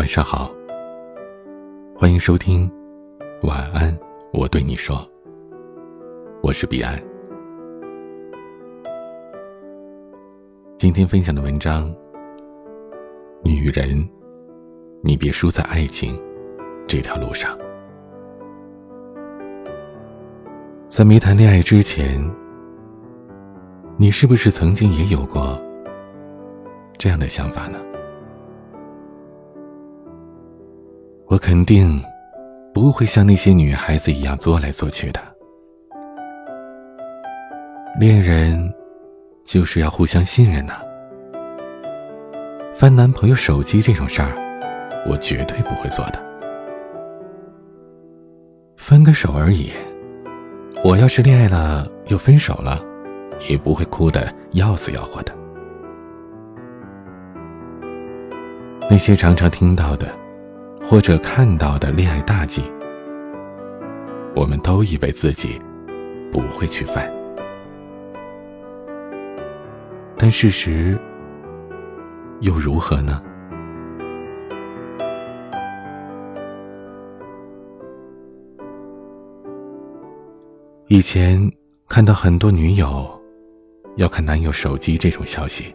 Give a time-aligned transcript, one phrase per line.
[0.00, 0.50] 晚上好，
[1.94, 2.66] 欢迎收听
[3.46, 3.92] 《晚安》，
[4.32, 5.06] 我对你说，
[6.42, 6.98] 我是彼岸。
[10.78, 11.94] 今天分享的文章，
[13.44, 14.08] 女人，
[15.02, 16.18] 你别输在爱情
[16.88, 17.54] 这条路上。
[20.88, 22.18] 在没谈恋爱之前，
[23.98, 25.60] 你是不是曾经也有过
[26.96, 27.78] 这样的想法呢？
[31.30, 32.02] 我肯定
[32.74, 35.20] 不会像那些女孩子一样作来作去的。
[38.00, 38.74] 恋人
[39.44, 40.80] 就是要互相信任呐。
[42.74, 44.34] 翻男朋友手机这种事儿，
[45.08, 46.20] 我绝对不会做的。
[48.76, 49.70] 分个手而已，
[50.82, 52.82] 我要是恋爱了又分手了，
[53.48, 55.32] 也不会哭得要死要活的。
[58.90, 60.08] 那些常常听到的。
[60.90, 62.64] 或者看到的恋爱大忌，
[64.34, 65.56] 我们都以为自己
[66.32, 67.08] 不会去犯，
[70.18, 70.98] 但事实
[72.40, 73.22] 又如何呢？
[80.88, 81.40] 以前
[81.88, 83.08] 看到很多女友
[83.94, 85.72] 要看男友手机这种消息，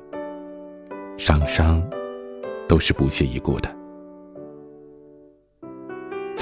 [1.17, 1.81] 上伤
[2.67, 3.73] 都是不屑一顾的。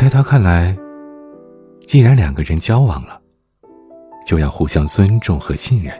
[0.03, 0.77] 在他看来，
[1.87, 3.21] 既然两个人交往了，
[4.25, 5.93] 就要互相尊重和信任，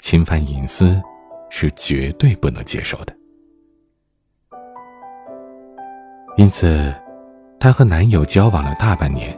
[0.00, 1.00] 侵犯隐私
[1.48, 3.16] 是绝对不能接受的。
[6.36, 6.94] 因此，
[7.58, 9.34] 她和男友交往了大半年，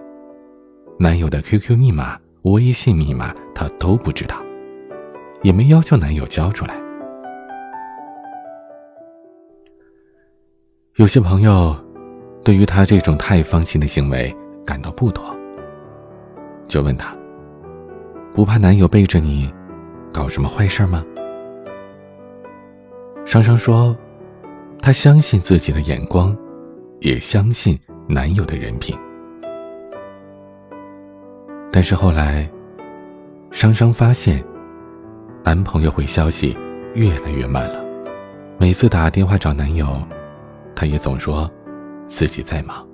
[0.99, 4.43] 男友的 QQ 密码、微信密码她都不知道，
[5.43, 6.77] 也没要求男友交出来。
[10.97, 11.77] 有些朋友。
[12.45, 15.35] 对于他这种太放心的行为感到不妥，
[16.67, 17.15] 就问他
[18.33, 19.53] ：“不怕男友背着你
[20.13, 21.05] 搞什么坏事吗？”
[23.27, 23.95] 双双说
[24.81, 26.35] ：“她相信自己的眼光，
[27.01, 28.97] 也相信男友的人品。”
[31.71, 32.49] 但是后来，
[33.51, 34.43] 双双发现，
[35.45, 36.57] 男朋友回消息
[36.95, 37.85] 越来越慢了，
[38.59, 39.87] 每次打电话找男友，
[40.75, 41.51] 他也总说。
[42.09, 42.85] 自己在忙，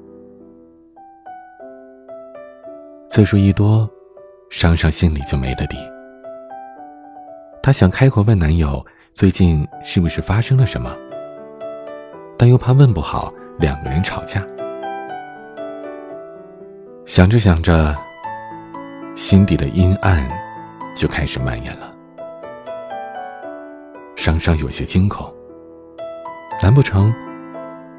[3.09, 3.89] 次数一多，
[4.51, 5.77] 商商心里就没了底。
[7.63, 10.95] 她想开口问男友最近是不是发生了什么，
[12.37, 14.45] 但又怕问不好，两个人吵架。
[17.07, 17.97] 想着想着，
[19.15, 20.29] 心底的阴暗
[20.97, 21.95] 就开始蔓延了。
[24.17, 25.33] 商商有些惊恐，
[26.61, 27.15] 难不成？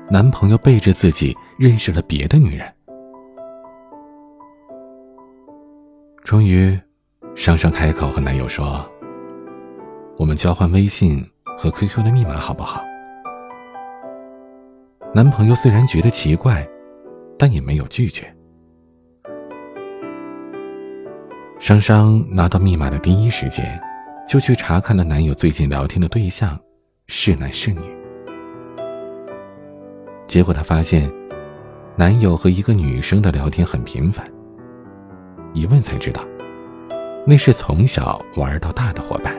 [0.10, 2.72] 男朋友背着自己认识了别的女人。
[6.24, 6.80] 终于，
[7.36, 8.88] 商商开口和男友说
[10.18, 11.24] ：“我们交换微信
[11.58, 12.84] 和 QQ 的密码好不好？”
[15.14, 16.68] 男朋友虽然觉得奇怪，
[17.38, 18.32] 但也没有拒绝。
[21.60, 23.80] 商商拿到密码的第一时间，
[24.28, 26.60] 就去查看了男友最近聊天的对象，
[27.08, 27.95] 是男是女。
[30.28, 31.12] 结果她发现，
[31.96, 34.26] 男友和一个女生的聊天很频繁。
[35.54, 36.22] 一问才知道，
[37.26, 39.34] 那是从小玩到大的伙伴。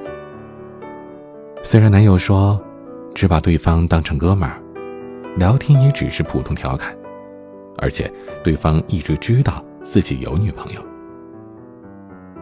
[1.63, 2.59] 虽然男友说，
[3.15, 4.59] 只把对方当成哥们儿，
[5.37, 6.97] 聊天也只是普通调侃，
[7.79, 8.11] 而且
[8.43, 10.81] 对方一直知道自己有女朋友，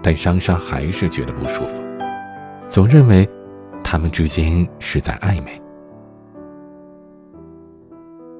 [0.03, 1.83] 但商商还是觉得不舒服，
[2.69, 3.29] 总认为
[3.83, 5.61] 他们之间是在暧昧。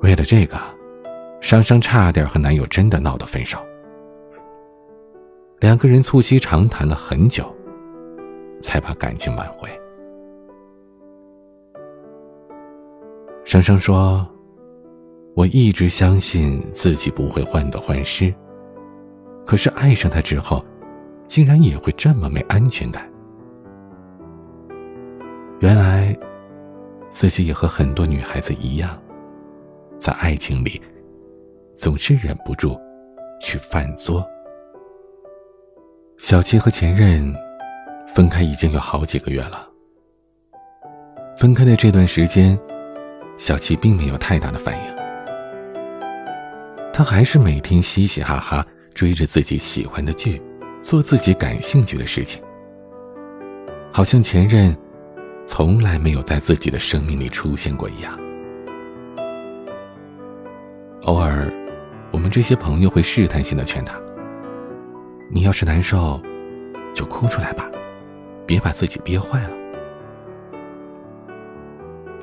[0.05, 0.59] 为了这个，
[1.41, 3.59] 商商差点和男友真的闹到分手。
[5.61, 7.51] 两个人促膝长谈了很久，
[8.61, 9.67] 才把感情挽回。
[13.47, 14.29] 商商说
[15.35, 18.33] ：“我一直相信自己不会患得患失，
[19.47, 20.63] 可是爱上他之后，
[21.27, 23.11] 竟然也会这么没安全感。
[25.61, 26.15] 原来，
[27.09, 28.95] 自己也和很多女孩子一样。”
[30.05, 30.79] 在爱情里，
[31.75, 32.79] 总是忍不住
[33.41, 34.23] 去犯作。
[36.19, 37.35] 小七和前任
[38.15, 39.67] 分开已经有好几个月了。
[41.39, 42.59] 分开的这段时间，
[43.39, 44.95] 小七并没有太大的反应，
[46.93, 48.63] 他还是每天嘻嘻哈哈
[48.93, 50.39] 追着自己喜欢的剧，
[50.83, 52.43] 做自己感兴趣的事情，
[53.91, 54.77] 好像前任
[55.47, 58.21] 从来没有在自己的生命里出现过一样。
[61.05, 61.53] 偶尔，
[62.11, 63.95] 我们这些朋友会试探性的劝他
[65.31, 66.19] ：“你要是难受，
[66.95, 67.71] 就哭出来吧，
[68.47, 69.51] 别把自己憋坏了。”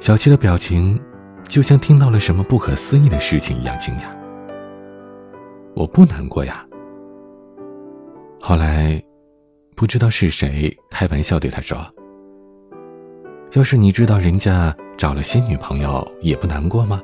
[0.01, 0.99] 小七的表情
[1.47, 4.05] 就像听到了什么不可思议的事情一样惊讶。
[5.75, 6.65] 我不难过呀。
[8.39, 8.99] 后来，
[9.75, 11.77] 不知道是谁开玩笑对他说
[13.53, 16.99] ：“要是你知道人家找了新女朋友，也不难过吗？”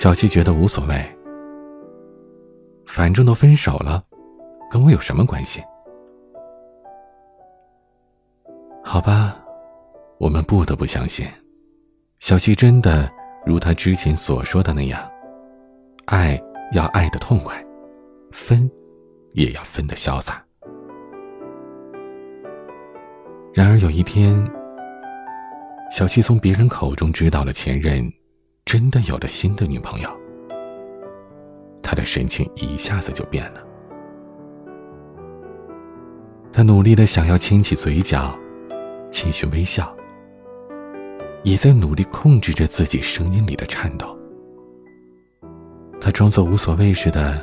[0.00, 0.96] 小七觉得无所谓，
[2.86, 4.02] 反正都分手了，
[4.70, 5.62] 跟我有什么关系？
[8.82, 9.36] 好吧。
[10.16, 11.26] 我们不得不相信，
[12.18, 13.10] 小七真的
[13.44, 14.98] 如他之前所说的那样，
[16.06, 16.40] 爱
[16.72, 17.62] 要爱的痛快，
[18.32, 18.70] 分
[19.34, 20.42] 也要分的潇洒。
[23.52, 24.50] 然而有一天，
[25.90, 28.10] 小七从别人口中知道了前任
[28.64, 30.10] 真的有了新的女朋友，
[31.82, 33.64] 他的神情一下子就变了。
[36.52, 38.38] 他努力的想要牵起嘴角，
[39.10, 39.92] 继续微笑。
[41.42, 44.14] 也在努力控制着自己声音里的颤抖。
[45.98, 47.42] 他装作无所谓似的，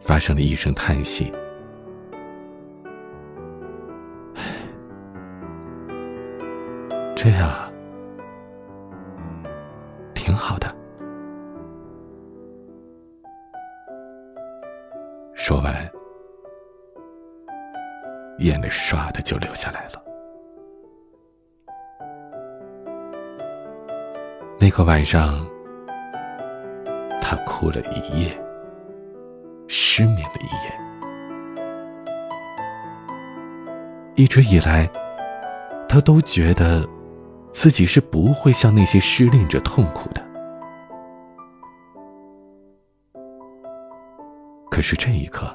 [0.00, 1.30] 发生了一声叹息
[7.14, 7.69] ：“这样
[10.20, 10.66] 挺好的。”
[15.32, 15.72] 说完，
[18.38, 19.98] 眼泪唰的就流下来了。
[24.58, 25.46] 那个晚上，
[27.22, 28.38] 他哭了一夜，
[29.68, 30.78] 失眠了一夜。
[34.16, 34.86] 一直以来，
[35.88, 36.86] 他都觉得
[37.52, 40.26] 自己是不会像那些失恋者痛苦的。
[44.70, 45.54] 可是这一刻，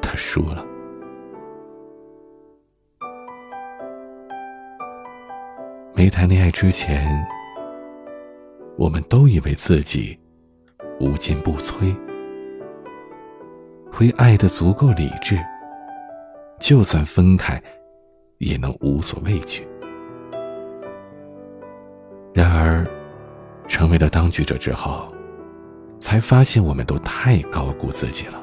[0.00, 0.64] 他输了。
[5.92, 7.26] 没谈恋爱之前，
[8.78, 10.16] 我们都以为自己
[11.00, 11.94] 无坚不摧，
[13.92, 15.36] 会爱的足够理智，
[16.60, 17.60] 就算分开，
[18.38, 19.66] 也能无所畏惧。
[22.32, 22.86] 然而，
[23.68, 25.12] 成为了当局者之后，
[26.00, 28.42] 才发现我们都太高估自己了。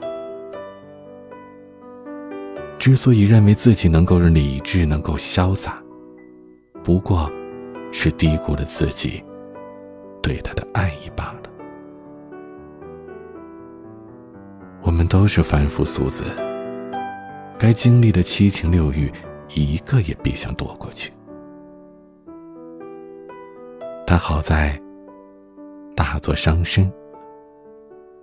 [2.77, 5.81] 之所以认为自己能够理智、能够潇洒，
[6.83, 7.31] 不过。
[7.97, 9.24] 是低估了自己
[10.21, 11.50] 对他的爱意罢了。
[14.81, 16.25] 我们都是凡夫俗子，
[17.57, 19.09] 该经历的七情六欲，
[19.50, 21.12] 一个也别想躲过去。
[24.07, 24.80] 但好在，
[25.95, 26.92] 大做伤身，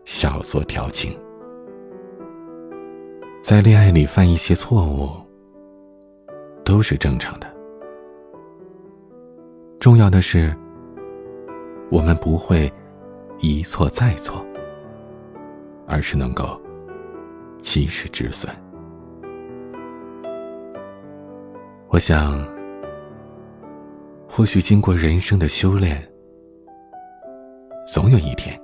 [0.04, 1.19] 小做调情，
[3.42, 5.10] 在恋爱里犯一些错误，
[6.64, 7.46] 都是正常的。
[9.80, 10.56] 重要的是，
[11.90, 12.72] 我们不会
[13.40, 14.44] 一错再错，
[15.88, 16.60] 而是能够
[17.60, 18.54] 及时止损。
[21.93, 22.43] 我想，
[24.27, 26.03] 或许经过人生的修炼，
[27.87, 28.58] 总有一天，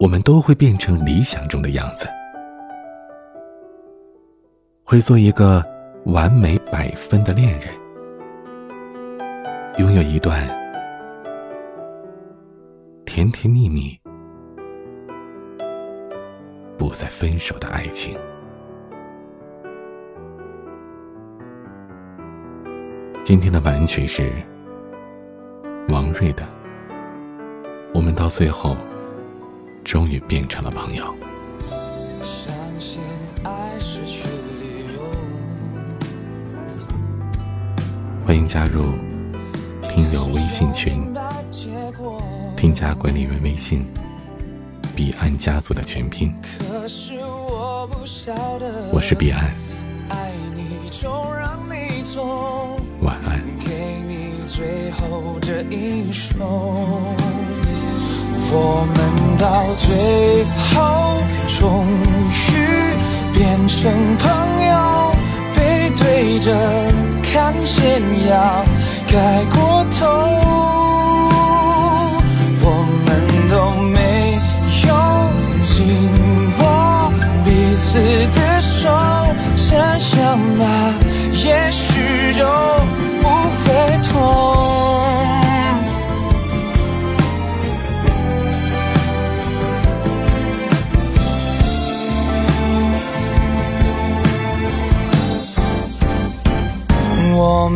[0.00, 2.08] 我们都会变成理想中的样子，
[4.82, 5.64] 会做一个
[6.06, 7.72] 完美百分的恋人。
[9.78, 10.44] 拥有一段
[13.04, 13.96] 甜甜蜜蜜、
[16.76, 18.18] 不再分手的爱情。
[23.26, 24.32] 今天的晚曲是
[25.88, 26.46] 王瑞的，
[27.92, 28.76] 我们到最后
[29.82, 31.12] 终于变成了朋友。
[32.22, 33.00] 相信
[33.42, 34.28] 爱是去
[34.60, 35.02] 理由
[38.24, 38.92] 欢迎加入。
[39.90, 41.12] 听友微信群，
[42.56, 43.84] 添加管理员微信
[44.94, 46.32] “彼岸家族”的全拼。
[46.40, 49.52] 可是我不晓得，我是彼岸，
[50.10, 50.36] 晚安。
[54.56, 56.32] 最后这一首
[58.48, 58.98] 我们
[59.36, 59.44] 到
[59.76, 59.86] 最
[60.72, 61.20] 后
[61.60, 61.84] 终
[62.32, 62.56] 于
[63.36, 63.76] 变成
[64.16, 64.24] 朋
[64.66, 64.74] 友，
[65.54, 65.58] 背
[65.98, 66.48] 对着
[67.22, 67.82] 看夕
[68.30, 68.64] 阳。
[69.06, 69.44] 该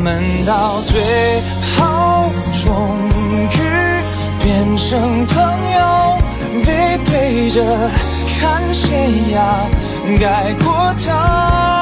[0.03, 0.99] 们到最
[1.77, 2.31] 后
[2.65, 2.97] 终
[3.53, 3.59] 于
[4.43, 5.37] 变成朋
[5.73, 6.19] 友，
[6.65, 7.63] 背对着
[8.41, 9.39] 看谁呀
[10.19, 11.80] 盖过头。